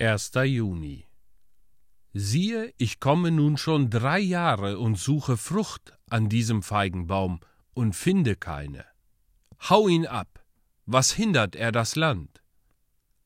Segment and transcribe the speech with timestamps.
[0.00, 0.30] 1.
[0.44, 1.08] Juni
[2.12, 7.40] Siehe, ich komme nun schon drei Jahre und suche Frucht an diesem Feigenbaum
[7.74, 8.84] und finde keine.
[9.68, 10.44] Hau ihn ab,
[10.86, 12.44] was hindert er das Land?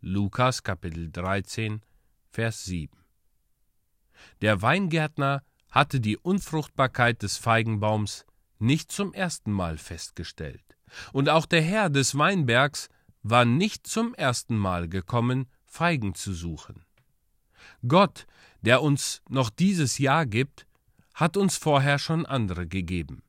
[0.00, 1.82] Lukas Kapitel 13,
[2.30, 2.98] Vers 7
[4.40, 8.26] Der Weingärtner hatte die Unfruchtbarkeit des Feigenbaums
[8.58, 10.76] nicht zum ersten Mal festgestellt,
[11.12, 12.88] und auch der Herr des Weinbergs
[13.22, 15.46] war nicht zum ersten Mal gekommen,
[15.76, 16.84] Feigen zu suchen.
[17.86, 18.26] Gott,
[18.62, 20.66] der uns noch dieses Jahr gibt,
[21.14, 23.22] hat uns vorher schon andere gegeben.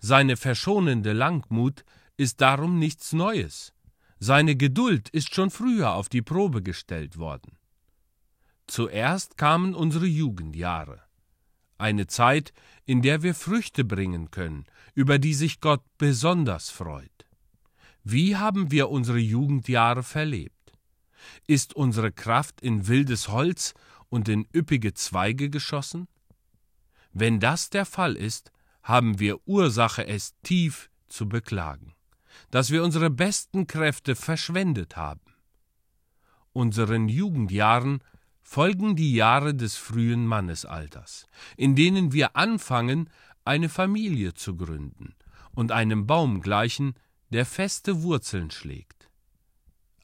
[0.00, 1.84] Seine verschonende Langmut
[2.16, 3.72] ist darum nichts Neues.
[4.18, 7.56] Seine Geduld ist schon früher auf die Probe gestellt worden.
[8.66, 11.02] Zuerst kamen unsere Jugendjahre,
[11.78, 12.52] eine Zeit,
[12.84, 17.26] in der wir Früchte bringen können, über die sich Gott besonders freut.
[18.04, 20.61] Wie haben wir unsere Jugendjahre verlebt?
[21.46, 23.74] Ist unsere Kraft in wildes Holz
[24.08, 26.08] und in üppige Zweige geschossen?
[27.12, 28.52] Wenn das der Fall ist,
[28.82, 31.94] haben wir Ursache, es tief zu beklagen,
[32.50, 35.20] dass wir unsere besten Kräfte verschwendet haben.
[36.52, 38.02] Unseren Jugendjahren
[38.42, 43.08] folgen die Jahre des frühen Mannesalters, in denen wir anfangen,
[43.44, 45.14] eine Familie zu gründen
[45.54, 46.94] und einem Baum gleichen,
[47.30, 49.08] der feste Wurzeln schlägt.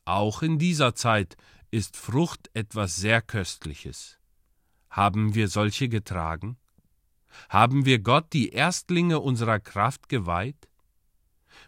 [0.09, 1.37] Auch in dieser Zeit
[1.71, 4.17] ist Frucht etwas sehr Köstliches.
[4.89, 6.57] Haben wir solche getragen?
[7.51, 10.71] Haben wir Gott die Erstlinge unserer Kraft geweiht?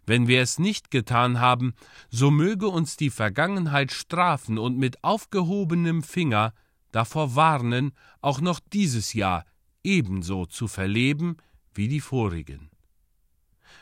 [0.06, 1.74] Wenn wir es nicht getan haben,
[2.08, 6.54] so möge uns die Vergangenheit strafen und mit aufgehobenem Finger
[6.92, 9.44] davor warnen, auch noch dieses Jahr
[9.84, 11.36] ebenso zu verleben
[11.74, 12.69] wie die vorigen.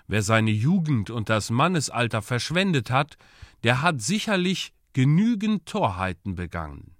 [0.06, 3.16] Wer seine Jugend und das Mannesalter verschwendet hat,
[3.62, 6.96] der hat sicherlich genügend Torheiten begangen.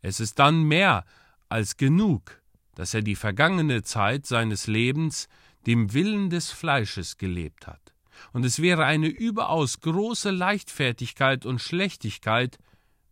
[0.00, 1.04] Es ist dann mehr
[1.48, 2.42] als genug,
[2.74, 5.28] dass er die vergangene Zeit seines Lebens
[5.66, 7.94] dem Willen des Fleisches gelebt hat,
[8.32, 12.58] und es wäre eine überaus große Leichtfertigkeit und Schlechtigkeit,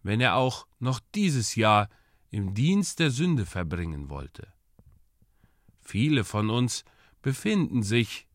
[0.03, 1.89] wenn er auch noch dieses Jahr
[2.31, 4.53] im Dienst der Sünde verbringen wollte.
[5.81, 6.85] Viele von uns
[7.21, 8.27] befinden sich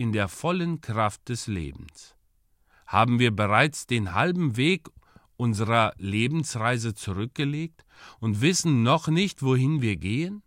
[0.00, 2.14] in der vollen Kraft des Lebens.
[2.86, 4.88] Haben wir bereits den halben Weg
[5.36, 7.84] unserer Lebensreise zurückgelegt
[8.18, 10.42] und wissen noch nicht, wohin wir gehen?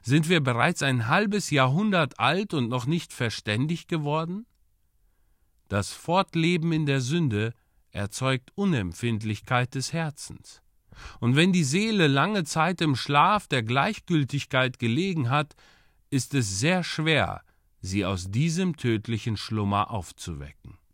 [0.00, 4.46] Sind wir bereits ein halbes Jahrhundert alt und noch nicht verständig geworden?
[5.68, 7.52] Das Fortleben in der Sünde
[7.90, 10.62] erzeugt Unempfindlichkeit des Herzens.
[11.20, 15.56] Und wenn die Seele lange Zeit im Schlaf der Gleichgültigkeit gelegen hat,
[16.08, 17.42] ist es sehr schwer,
[17.82, 20.78] sie aus diesem tödlichen Schlummer aufzuwecken.